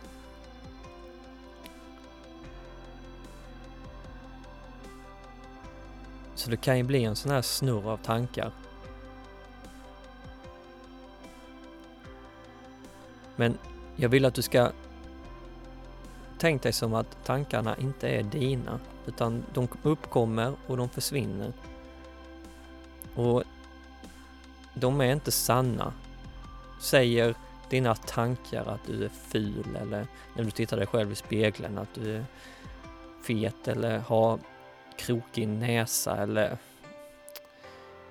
Så 6.34 6.50
det 6.50 6.56
kan 6.56 6.76
ju 6.76 6.82
bli 6.82 7.04
en 7.04 7.16
sån 7.16 7.32
här 7.32 7.42
snurr 7.42 7.90
av 7.90 7.96
tankar. 7.96 8.52
Men 13.36 13.58
jag 13.96 14.08
vill 14.08 14.24
att 14.24 14.34
du 14.34 14.42
ska 14.42 14.70
tänk 16.40 16.62
dig 16.62 16.72
som 16.72 16.94
att 16.94 17.24
tankarna 17.24 17.76
inte 17.76 18.08
är 18.08 18.22
dina, 18.22 18.80
utan 19.06 19.44
de 19.54 19.68
uppkommer 19.82 20.54
och 20.66 20.76
de 20.76 20.88
försvinner. 20.88 21.52
Och 23.14 23.42
de 24.74 25.00
är 25.00 25.12
inte 25.12 25.30
sanna. 25.30 25.92
Säger 26.80 27.34
dina 27.70 27.94
tankar 27.94 28.66
att 28.66 28.86
du 28.86 29.04
är 29.04 29.08
ful 29.08 29.76
eller 29.80 30.06
när 30.36 30.44
du 30.44 30.50
tittar 30.50 30.76
dig 30.76 30.86
själv 30.86 31.12
i 31.12 31.14
spegeln 31.14 31.78
att 31.78 31.94
du 31.94 32.16
är 32.16 32.24
fet 33.22 33.68
eller 33.68 33.98
har 33.98 34.38
krokig 34.96 35.48
näsa 35.48 36.16
eller 36.16 36.58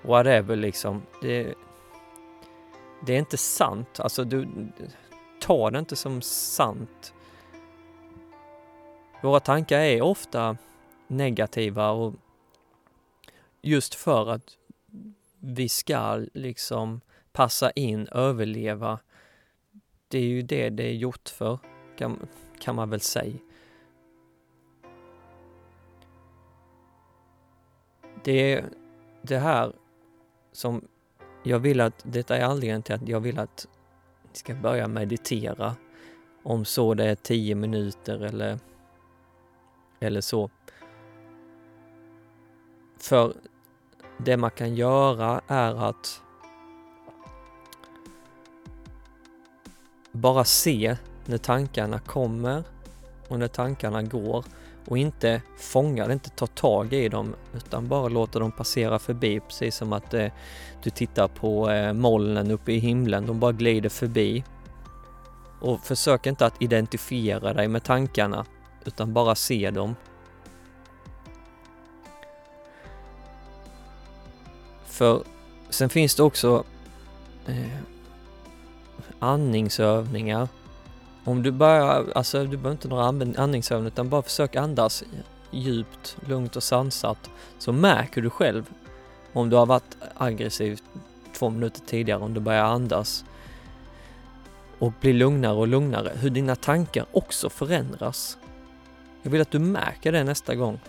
whatever 0.02 0.56
liksom. 0.56 1.02
Det, 1.22 1.54
det 3.06 3.14
är 3.14 3.18
inte 3.18 3.36
sant. 3.36 4.00
Alltså 4.00 4.24
du, 4.24 4.48
ta 5.40 5.70
det 5.70 5.78
inte 5.78 5.96
som 5.96 6.22
sant. 6.22 7.14
Våra 9.22 9.40
tankar 9.40 9.78
är 9.78 10.02
ofta 10.02 10.56
negativa 11.08 11.90
och 11.90 12.14
just 13.62 13.94
för 13.94 14.30
att 14.30 14.56
vi 15.38 15.68
ska 15.68 16.26
liksom 16.34 17.00
passa 17.32 17.70
in, 17.70 18.08
överleva. 18.12 18.98
Det 20.08 20.18
är 20.18 20.22
ju 20.22 20.42
det 20.42 20.70
det 20.70 20.82
är 20.82 20.92
gjort 20.92 21.28
för, 21.28 21.58
kan, 21.96 22.28
kan 22.60 22.74
man 22.74 22.90
väl 22.90 23.00
säga. 23.00 23.36
Det 28.24 28.54
är 28.54 28.64
det 29.22 29.38
här 29.38 29.72
som 30.52 30.88
jag 31.42 31.58
vill 31.58 31.80
att, 31.80 32.02
detta 32.02 32.36
är 32.36 32.44
anledningen 32.44 32.82
till 32.82 32.94
att 32.94 33.08
jag 33.08 33.20
vill 33.20 33.38
att 33.38 33.68
ni 34.22 34.36
ska 34.36 34.54
börja 34.54 34.88
meditera. 34.88 35.76
Om 36.42 36.64
så 36.64 36.94
det 36.94 37.04
är 37.04 37.14
tio 37.14 37.54
minuter 37.54 38.24
eller 38.24 38.58
eller 40.00 40.20
så. 40.20 40.50
För 42.98 43.34
det 44.18 44.36
man 44.36 44.50
kan 44.50 44.74
göra 44.74 45.40
är 45.46 45.88
att 45.88 46.22
bara 50.12 50.44
se 50.44 50.96
när 51.26 51.38
tankarna 51.38 51.98
kommer 51.98 52.62
och 53.28 53.38
när 53.38 53.48
tankarna 53.48 54.02
går 54.02 54.44
och 54.86 54.98
inte 54.98 55.42
fånga 55.58 56.06
det, 56.06 56.12
inte 56.12 56.30
ta 56.30 56.46
tag 56.46 56.92
i 56.92 57.08
dem 57.08 57.34
utan 57.54 57.88
bara 57.88 58.08
låta 58.08 58.38
dem 58.38 58.52
passera 58.52 58.98
förbi 58.98 59.40
precis 59.40 59.76
som 59.76 59.92
att 59.92 60.14
eh, 60.14 60.32
du 60.82 60.90
tittar 60.90 61.28
på 61.28 61.70
eh, 61.70 61.92
molnen 61.92 62.50
uppe 62.50 62.72
i 62.72 62.78
himlen, 62.78 63.26
de 63.26 63.40
bara 63.40 63.52
glider 63.52 63.88
förbi. 63.88 64.44
Och 65.60 65.80
försök 65.80 66.26
inte 66.26 66.46
att 66.46 66.62
identifiera 66.62 67.52
dig 67.52 67.68
med 67.68 67.84
tankarna 67.84 68.46
utan 68.90 69.12
bara 69.12 69.34
se 69.34 69.70
dem. 69.70 69.96
För 74.84 75.22
sen 75.70 75.88
finns 75.88 76.14
det 76.14 76.22
också 76.22 76.64
eh, 77.46 77.78
andningsövningar. 79.18 80.48
Om 81.24 81.42
du 81.42 81.50
bara, 81.50 82.04
alltså 82.14 82.44
du 82.44 82.56
behöver 82.56 82.70
inte 82.70 82.88
några 82.88 83.04
andningsövningar 83.42 83.88
utan 83.88 84.08
bara 84.08 84.22
försök 84.22 84.56
andas 84.56 85.04
djupt, 85.50 86.16
lugnt 86.26 86.56
och 86.56 86.62
sansat 86.62 87.30
så 87.58 87.72
märker 87.72 88.22
du 88.22 88.30
själv 88.30 88.70
om 89.32 89.50
du 89.50 89.56
har 89.56 89.66
varit 89.66 89.96
aggressiv 90.14 90.80
två 91.38 91.50
minuter 91.50 91.80
tidigare, 91.86 92.20
om 92.20 92.34
du 92.34 92.40
börjar 92.40 92.64
andas 92.64 93.24
och 94.78 94.92
blir 95.00 95.14
lugnare 95.14 95.54
och 95.54 95.68
lugnare, 95.68 96.12
hur 96.14 96.30
dina 96.30 96.56
tankar 96.56 97.06
också 97.12 97.50
förändras. 97.50 98.38
Jag 99.22 99.30
vill 99.30 99.40
att 99.40 99.50
du 99.50 99.58
märker 99.58 100.12
det 100.12 100.24
nästa 100.24 100.54
gång. 100.54 100.80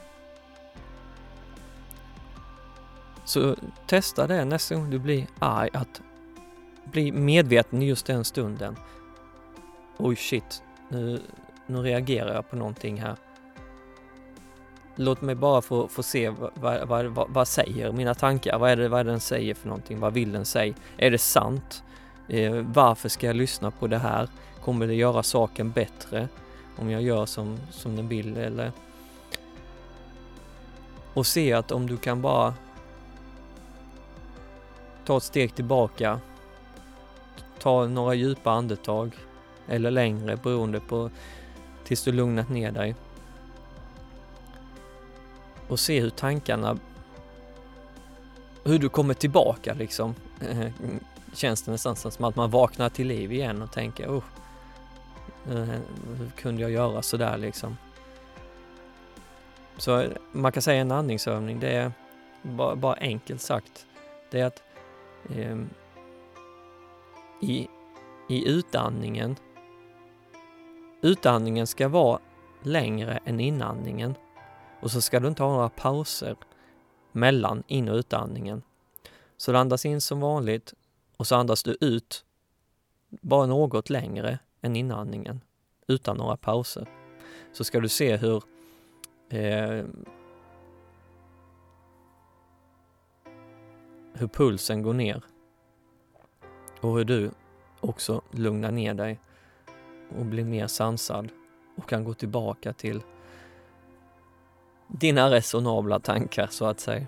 Så 3.26 3.56
testa 3.88 4.28
det 4.28 4.46
nästa 4.46 4.76
gång 4.76 4.90
du 4.90 5.00
blir 5.00 5.28
arg, 5.40 5.70
att 5.74 6.02
bli 6.84 7.12
medveten 7.12 7.82
just 7.82 8.06
den 8.06 8.24
stunden. 8.24 8.76
Oj 9.98 10.16
shit, 10.16 10.64
nu, 10.90 11.22
nu 11.66 11.82
reagerar 11.82 12.34
jag 12.34 12.50
på 12.50 12.56
någonting 12.56 13.02
här. 13.02 13.16
Låt 14.96 15.22
mig 15.22 15.36
bara 15.36 15.62
få, 15.62 15.88
få 15.88 16.04
se 16.04 16.30
vad, 16.30 16.88
vad, 16.88 17.06
vad, 17.06 17.30
vad, 17.30 17.48
säger 17.48 17.92
mina 17.92 18.14
tankar? 18.14 18.60
Vad 18.60 18.72
är, 18.72 18.76
det, 18.76 18.90
vad 18.90 19.00
är 19.00 19.04
det 19.04 19.12
den 19.12 19.20
säger 19.20 19.54
för 19.54 19.68
någonting? 19.68 20.00
Vad 20.00 20.14
vill 20.14 20.32
den 20.32 20.46
säga? 20.46 20.74
Är 20.98 21.12
det 21.12 21.18
sant? 21.18 21.84
Eh, 22.28 22.54
varför 22.54 23.10
ska 23.10 23.28
jag 23.28 23.36
lyssna 23.36 23.72
på 23.72 23.88
det 23.88 23.98
här? 23.98 24.30
Kommer 24.62 24.88
det 24.88 24.94
göra 24.94 25.24
saken 25.24 25.72
bättre 25.72 26.28
om 26.78 26.90
jag 26.90 27.02
gör 27.02 27.26
som, 27.26 27.58
som 27.72 27.96
den 27.96 28.08
vill 28.08 28.38
eller? 28.38 28.72
Och 31.14 31.28
se 31.28 31.54
att 31.54 31.72
om 31.72 31.88
du 31.88 31.98
kan 31.98 32.22
bara 32.22 32.54
ta 35.06 35.18
ett 35.18 35.24
steg 35.24 35.56
tillbaka, 35.56 36.20
ta 37.60 37.88
några 37.88 38.14
djupa 38.14 38.52
andetag 38.52 39.18
eller 39.68 39.92
längre 39.92 40.38
beroende 40.38 40.80
på 40.80 41.10
tills 41.84 42.04
du 42.04 42.12
lugnat 42.12 42.50
ner 42.50 42.72
dig 42.72 42.96
och 45.68 45.80
se 45.80 46.00
hur 46.00 46.10
tankarna, 46.10 46.78
hur 48.64 48.80
du 48.80 48.90
kommer 48.90 49.14
tillbaka 49.14 49.74
liksom. 49.74 50.16
Känns 51.34 51.62
det 51.62 51.72
nästan 51.72 51.96
som 51.96 52.26
att 52.26 52.36
man 52.36 52.50
vaknar 52.50 52.90
till 52.90 53.08
liv 53.08 53.32
igen 53.32 53.62
och 53.62 53.72
tänker, 53.72 54.08
oh, 54.08 54.24
Eh, 55.50 55.80
hur 56.18 56.30
kunde 56.36 56.62
jag 56.62 56.72
göra 56.72 57.02
sådär 57.02 57.38
liksom? 57.38 57.78
Så 59.78 60.00
eh, 60.00 60.12
man 60.32 60.52
kan 60.52 60.62
säga 60.62 60.82
en 60.82 60.92
andningsövning, 60.92 61.60
det 61.60 61.72
är 61.72 61.92
bara, 62.42 62.76
bara 62.76 62.94
enkelt 62.94 63.42
sagt, 63.42 63.86
det 64.32 64.40
är 64.40 64.46
att 64.46 64.64
eh, 65.30 65.58
i, 67.42 67.68
i 68.30 68.50
utandningen, 68.50 69.36
utandningen 71.02 71.68
ska 71.68 71.88
vara 71.88 72.20
längre 72.64 73.20
än 73.26 73.40
inandningen. 73.40 74.16
Och 74.82 74.92
så 74.92 75.02
ska 75.02 75.20
du 75.20 75.28
inte 75.28 75.44
ha 75.44 75.54
några 75.54 75.70
pauser 75.70 76.36
mellan 77.12 77.64
in 77.68 77.90
och 77.90 77.96
utandningen. 77.96 78.62
Så 79.38 79.52
du 79.52 79.58
andas 79.58 79.86
in 79.86 80.02
som 80.02 80.20
vanligt 80.20 80.74
och 81.18 81.28
så 81.28 81.36
andas 81.36 81.64
du 81.64 81.78
ut 81.82 82.26
bara 83.10 83.46
något 83.46 83.90
längre 83.90 84.40
än 84.62 84.76
inandningen 84.76 85.42
utan 85.88 86.18
några 86.18 86.38
pauser. 86.38 86.88
Så 87.54 87.64
ska 87.64 87.80
du 87.80 87.90
se 87.90 88.18
hur 88.18 88.44
eh, 89.30 89.86
hur 94.14 94.28
pulsen 94.28 94.82
går 94.84 94.94
ner 94.94 95.24
och 96.82 96.98
hur 96.98 97.06
du 97.06 97.32
också 97.80 98.22
lugnar 98.32 98.72
ner 98.72 98.94
dig 98.94 99.20
och 100.18 100.26
blir 100.26 100.46
mer 100.46 100.68
sansad 100.68 101.30
och 101.76 101.90
kan 101.90 102.04
gå 102.04 102.14
tillbaka 102.14 102.74
till 102.74 103.02
dina 104.88 105.32
resonabla 105.32 106.00
tankar 106.00 106.48
så 106.48 106.66
att 106.66 106.80
säga. 106.80 107.08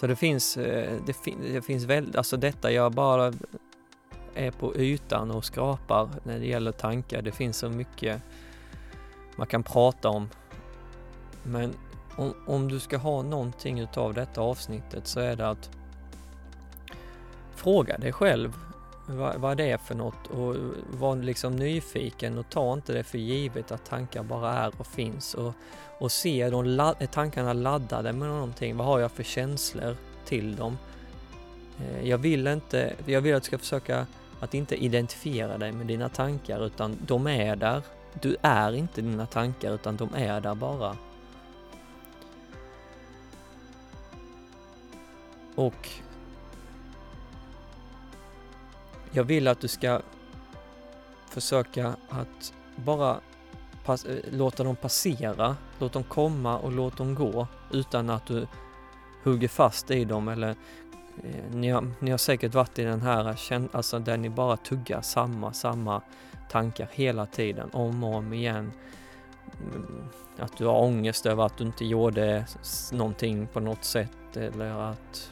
Så 0.00 0.06
det 0.06 0.16
finns, 0.16 0.56
eh, 0.56 1.00
det, 1.06 1.12
fin 1.12 1.38
det 1.52 1.62
finns 1.62 1.84
väldigt, 1.84 2.16
alltså 2.16 2.36
detta 2.36 2.72
jag 2.72 2.92
bara 2.92 3.32
är 4.34 4.50
på 4.50 4.76
ytan 4.76 5.30
och 5.30 5.44
skrapar 5.44 6.08
när 6.22 6.38
det 6.38 6.46
gäller 6.46 6.72
tankar. 6.72 7.22
Det 7.22 7.32
finns 7.32 7.58
så 7.58 7.68
mycket 7.68 8.22
man 9.36 9.46
kan 9.46 9.62
prata 9.62 10.08
om. 10.08 10.28
Men 11.42 11.74
om, 12.16 12.34
om 12.46 12.68
du 12.68 12.80
ska 12.80 12.96
ha 12.96 13.22
någonting 13.22 13.80
utav 13.80 14.14
detta 14.14 14.40
avsnittet 14.40 15.06
så 15.06 15.20
är 15.20 15.36
det 15.36 15.48
att 15.48 15.70
fråga 17.54 17.98
dig 17.98 18.12
själv 18.12 18.52
vad, 19.06 19.36
vad 19.36 19.56
det 19.56 19.70
är 19.70 19.78
för 19.78 19.94
något 19.94 20.26
och 20.26 20.56
var 20.98 21.16
liksom 21.16 21.56
nyfiken 21.56 22.38
och 22.38 22.50
ta 22.50 22.72
inte 22.72 22.92
det 22.92 23.04
för 23.04 23.18
givet 23.18 23.72
att 23.72 23.84
tankar 23.84 24.22
bara 24.22 24.52
är 24.52 24.72
och 24.78 24.86
finns 24.86 25.34
och, 25.34 25.52
och 25.98 26.12
se, 26.12 26.50
de 26.50 26.80
är 26.80 26.94
eh, 27.00 27.08
tankarna 27.08 27.52
laddade 27.52 28.12
med 28.12 28.28
någonting? 28.28 28.76
Vad 28.76 28.86
har 28.86 28.98
jag 28.98 29.12
för 29.12 29.22
känslor 29.22 29.96
till 30.24 30.56
dem? 30.56 30.78
Eh, 31.80 32.08
jag 32.08 32.18
vill 32.18 32.46
inte, 32.46 32.94
jag 33.06 33.20
vill 33.20 33.34
att 33.34 33.42
du 33.42 33.46
ska 33.46 33.58
försöka 33.58 34.06
att 34.40 34.54
inte 34.54 34.84
identifiera 34.84 35.58
dig 35.58 35.72
med 35.72 35.86
dina 35.86 36.08
tankar 36.08 36.66
utan 36.66 36.98
de 37.06 37.26
är 37.26 37.56
där. 37.56 37.82
Du 38.20 38.36
är 38.42 38.72
inte 38.72 39.00
dina 39.00 39.26
tankar 39.26 39.74
utan 39.74 39.96
de 39.96 40.14
är 40.14 40.40
där 40.40 40.54
bara. 40.54 40.96
Och 45.54 45.88
Jag 49.16 49.24
vill 49.24 49.48
att 49.48 49.60
du 49.60 49.68
ska 49.68 50.00
försöka 51.28 51.96
att 52.08 52.54
bara 52.76 53.20
pass, 53.84 54.04
eh, 54.04 54.16
låta 54.30 54.64
dem 54.64 54.76
passera, 54.76 55.56
låt 55.78 55.92
dem 55.92 56.04
komma 56.04 56.58
och 56.58 56.72
låt 56.72 56.96
dem 56.96 57.14
gå 57.14 57.46
utan 57.70 58.10
att 58.10 58.26
du 58.26 58.46
hugger 59.22 59.48
fast 59.48 59.90
i 59.90 60.04
dem 60.04 60.28
eller 60.28 60.48
eh, 61.24 61.54
ni, 61.54 61.68
har, 61.68 61.90
ni 61.98 62.10
har 62.10 62.18
säkert 62.18 62.54
varit 62.54 62.78
i 62.78 62.84
den 62.84 63.00
här, 63.00 63.36
alltså 63.72 63.98
där 63.98 64.16
ni 64.16 64.30
bara 64.30 64.56
tuggar 64.56 65.00
samma, 65.00 65.52
samma 65.52 66.02
tankar 66.50 66.88
hela 66.92 67.26
tiden, 67.26 67.70
om 67.72 68.04
och 68.04 68.14
om 68.14 68.32
igen. 68.32 68.72
Mm, 69.62 70.08
att 70.38 70.56
du 70.56 70.66
har 70.66 70.80
ångest 70.80 71.26
över 71.26 71.46
att 71.46 71.58
du 71.58 71.64
inte 71.64 71.84
gjorde 71.84 72.46
någonting 72.92 73.46
på 73.46 73.60
något 73.60 73.84
sätt 73.84 74.36
eller 74.36 74.90
att, 74.90 75.30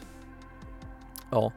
ja, 1.31 1.51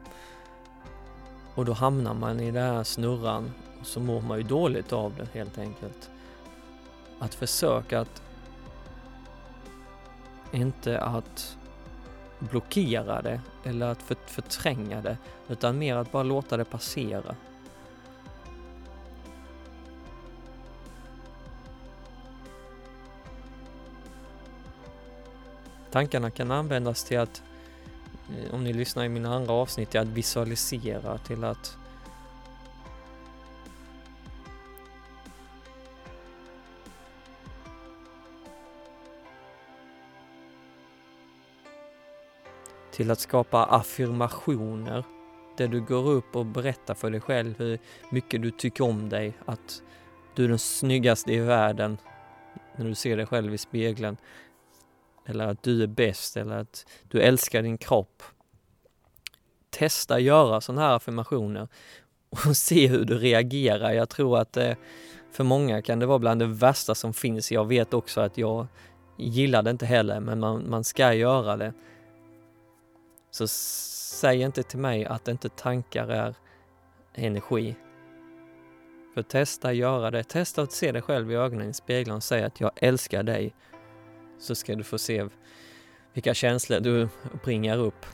och 1.59 1.65
då 1.65 1.73
hamnar 1.73 2.13
man 2.13 2.39
i 2.39 2.51
den 2.51 2.75
här 2.75 2.83
snurran 2.83 3.51
och 3.79 3.85
så 3.85 3.99
mår 3.99 4.21
man 4.21 4.37
ju 4.37 4.43
dåligt 4.43 4.93
av 4.93 5.15
det 5.15 5.39
helt 5.39 5.57
enkelt. 5.57 6.09
Att 7.19 7.35
försöka 7.35 7.99
att 7.99 8.21
inte 10.51 10.99
att 10.99 11.57
blockera 12.39 13.21
det 13.21 13.41
eller 13.63 13.87
att 13.87 14.03
förtränga 14.25 15.01
det 15.01 15.17
utan 15.47 15.77
mer 15.77 15.95
att 15.95 16.11
bara 16.11 16.23
låta 16.23 16.57
det 16.57 16.65
passera. 16.65 17.35
Tankarna 25.91 26.31
kan 26.31 26.51
användas 26.51 27.03
till 27.03 27.19
att 27.19 27.43
Eh, 28.37 28.53
om 28.53 28.63
ni 28.63 28.73
lyssnar 28.73 29.03
i 29.03 29.09
mina 29.09 29.35
andra 29.35 29.53
avsnitt, 29.53 29.89
till 29.89 29.99
att 29.99 30.07
visualisera, 30.07 31.17
till 31.17 31.43
att 31.43 31.77
till 42.91 43.11
att 43.11 43.19
skapa 43.19 43.63
affirmationer 43.63 45.03
där 45.57 45.67
du 45.67 45.81
går 45.81 46.09
upp 46.09 46.35
och 46.35 46.45
berättar 46.45 46.93
för 46.93 47.11
dig 47.11 47.21
själv 47.21 47.55
hur 47.57 47.79
mycket 48.09 48.41
du 48.41 48.51
tycker 48.51 48.83
om 48.83 49.09
dig, 49.09 49.33
att 49.45 49.81
du 50.35 50.43
är 50.43 50.47
den 50.47 50.59
snyggaste 50.59 51.33
i 51.33 51.39
världen 51.39 51.97
när 52.75 52.85
du 52.85 52.95
ser 52.95 53.17
dig 53.17 53.25
själv 53.25 53.53
i 53.53 53.57
spegeln, 53.57 54.17
eller 55.29 55.47
att 55.47 55.63
du 55.63 55.83
är 55.83 55.87
bäst 55.87 56.37
eller 56.37 56.57
att 56.57 56.85
du 57.07 57.21
älskar 57.21 57.61
din 57.61 57.77
kropp. 57.77 58.23
Testa 59.69 60.19
göra 60.19 60.61
sådana 60.61 60.81
här 60.81 60.95
affirmationer 60.95 61.67
och 62.29 62.57
se 62.57 62.87
hur 62.87 63.05
du 63.05 63.17
reagerar. 63.17 63.91
Jag 63.91 64.09
tror 64.09 64.39
att 64.39 64.57
eh, 64.57 64.73
för 65.31 65.43
många 65.43 65.81
kan 65.81 65.99
det 65.99 66.05
vara 66.05 66.19
bland 66.19 66.41
det 66.41 66.45
värsta 66.45 66.95
som 66.95 67.13
finns. 67.13 67.51
Jag 67.51 67.65
vet 67.65 67.93
också 67.93 68.21
att 68.21 68.37
jag 68.37 68.67
gillar 69.17 69.63
det 69.63 69.71
inte 69.71 69.85
heller, 69.85 70.19
men 70.19 70.39
man, 70.39 70.69
man 70.69 70.83
ska 70.83 71.13
göra 71.13 71.57
det. 71.57 71.73
Så 73.31 73.47
säg 73.47 74.41
inte 74.41 74.63
till 74.63 74.79
mig 74.79 75.05
att 75.05 75.27
inte 75.27 75.49
tankar 75.49 76.07
är 76.07 76.35
energi. 77.13 77.75
För 79.13 79.21
testa 79.21 79.73
göra 79.73 80.11
det. 80.11 80.23
Testa 80.23 80.61
att 80.61 80.71
se 80.71 80.91
dig 80.91 81.01
själv 81.01 81.31
i 81.31 81.35
ögonen 81.35 81.69
i 81.69 81.73
spegeln 81.73 82.15
och 82.15 82.23
säga 82.23 82.45
att 82.45 82.59
jag 82.59 82.71
älskar 82.75 83.23
dig 83.23 83.53
så 84.39 84.55
ska 84.55 84.75
du 84.75 84.83
få 84.83 84.97
se 84.97 85.27
vilka 86.13 86.33
känslor 86.33 86.79
du 86.79 87.09
bringar 87.43 87.77
upp. 87.77 88.05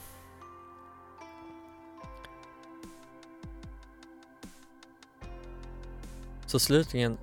Så 6.46 6.60
slutligen, 6.60 7.18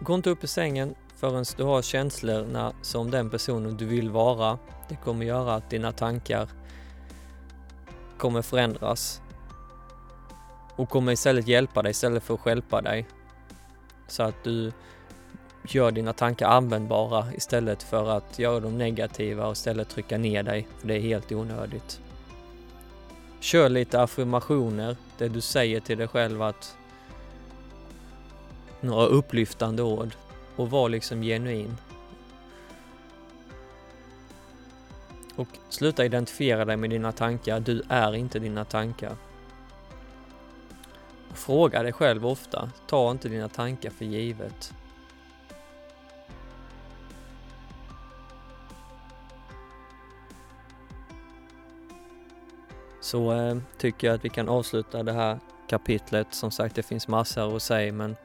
gå 0.00 0.14
inte 0.14 0.30
upp 0.30 0.44
i 0.44 0.46
sängen 0.46 0.94
förrän 1.16 1.44
du 1.56 1.62
har 1.62 1.82
känslorna 1.82 2.72
som 2.82 3.10
den 3.10 3.30
personen 3.30 3.76
du 3.76 3.84
vill 3.84 4.10
vara. 4.10 4.58
Det 4.88 4.96
kommer 4.96 5.26
göra 5.26 5.54
att 5.54 5.70
dina 5.70 5.92
tankar 5.92 6.48
kommer 8.18 8.42
förändras 8.42 9.20
och 10.76 10.88
kommer 10.88 11.12
istället 11.12 11.48
hjälpa 11.48 11.82
dig 11.82 11.90
istället 11.90 12.22
för 12.22 12.34
att 12.34 12.40
skälpa 12.40 12.82
dig. 12.82 13.06
Så 14.08 14.22
att 14.22 14.44
du 14.44 14.72
gör 15.68 15.90
dina 15.90 16.12
tankar 16.12 16.48
användbara 16.48 17.26
istället 17.34 17.82
för 17.82 18.10
att 18.10 18.38
göra 18.38 18.60
dem 18.60 18.78
negativa 18.78 19.46
och 19.46 19.52
istället 19.52 19.88
trycka 19.88 20.18
ner 20.18 20.42
dig, 20.42 20.68
för 20.78 20.88
det 20.88 20.94
är 20.94 21.00
helt 21.00 21.32
onödigt. 21.32 22.00
Kör 23.40 23.68
lite 23.68 24.02
affirmationer, 24.02 24.96
det 25.18 25.28
du 25.28 25.40
säger 25.40 25.80
till 25.80 25.98
dig 25.98 26.08
själv 26.08 26.42
att 26.42 26.76
några 28.80 29.06
upplyftande 29.06 29.82
ord 29.82 30.14
och 30.56 30.70
var 30.70 30.88
liksom 30.88 31.22
genuin. 31.22 31.76
Och 35.36 35.48
sluta 35.68 36.04
identifiera 36.04 36.64
dig 36.64 36.76
med 36.76 36.90
dina 36.90 37.12
tankar, 37.12 37.60
du 37.60 37.82
är 37.88 38.14
inte 38.14 38.38
dina 38.38 38.64
tankar. 38.64 39.16
Fråga 41.34 41.82
dig 41.82 41.92
själv 41.92 42.26
ofta, 42.26 42.70
ta 42.86 43.10
inte 43.10 43.28
dina 43.28 43.48
tankar 43.48 43.90
för 43.90 44.04
givet. 44.04 44.74
Så 53.02 53.32
eh, 53.32 53.56
tycker 53.78 54.06
jag 54.06 54.14
att 54.14 54.24
vi 54.24 54.28
kan 54.28 54.48
avsluta 54.48 55.02
det 55.02 55.12
här 55.12 55.38
kapitlet. 55.68 56.26
Som 56.30 56.50
sagt, 56.50 56.74
det 56.74 56.82
finns 56.82 57.08
massor 57.08 57.56
att 57.56 57.62
säga 57.62 57.92
men 57.92 58.16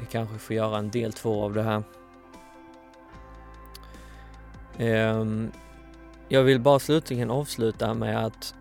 vi 0.00 0.06
kanske 0.06 0.38
får 0.38 0.56
göra 0.56 0.78
en 0.78 0.90
del 0.90 1.12
två 1.12 1.42
av 1.44 1.54
det 1.54 1.62
här. 1.62 1.82
Um, 4.78 5.52
jag 6.28 6.42
vill 6.42 6.60
bara 6.60 6.78
slutligen 6.78 7.30
avsluta 7.30 7.94
med 7.94 8.26
att 8.26 8.54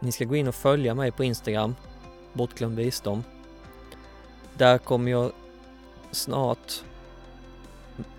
ni 0.00 0.12
ska 0.12 0.24
gå 0.24 0.36
in 0.36 0.48
och 0.48 0.54
följa 0.54 0.94
mig 0.94 1.12
på 1.12 1.24
Instagram, 1.24 1.74
bortglömd 2.32 2.76
visdom. 2.76 3.24
Där 4.54 4.78
kommer 4.78 5.10
jag 5.10 5.32
snart 6.10 6.82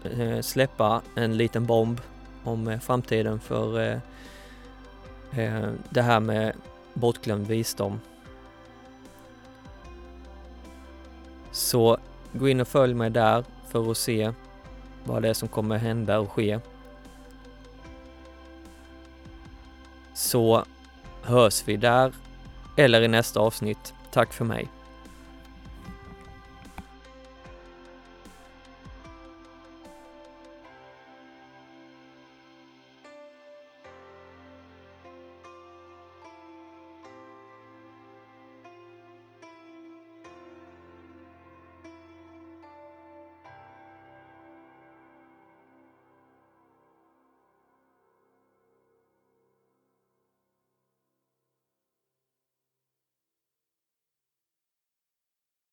eh, 0.04 0.42
släppa 0.42 1.02
en 1.16 1.38
liten 1.38 1.66
bomb 1.66 2.02
om 2.44 2.68
eh, 2.68 2.80
framtiden 2.80 3.40
för 3.40 3.80
eh, 3.80 4.00
eh 5.32 5.70
det 5.90 6.02
här 6.02 6.20
med 6.20 6.54
bortglömd 6.94 7.48
visdom. 7.48 8.00
Så 11.52 11.98
gå 12.34 12.50
in 12.50 12.62
och 12.62 12.68
följ 12.68 12.94
mig 12.94 13.10
där 13.10 13.44
för 13.68 13.92
att 13.92 13.98
se 13.98 14.34
vad 15.04 15.22
det 15.22 15.30
är 15.30 15.34
som 15.34 15.48
kommer 15.48 15.78
hända 15.78 16.20
och 16.20 16.32
ske. 16.32 16.60
Så 20.14 20.64
hörs 21.22 21.64
vi 21.68 21.78
där 21.78 22.14
eller 22.78 23.02
i 23.02 23.08
nästa 23.08 23.40
avsnitt. 23.40 23.94
Tack 24.12 24.34
för 24.34 24.46
mig. 24.46 24.68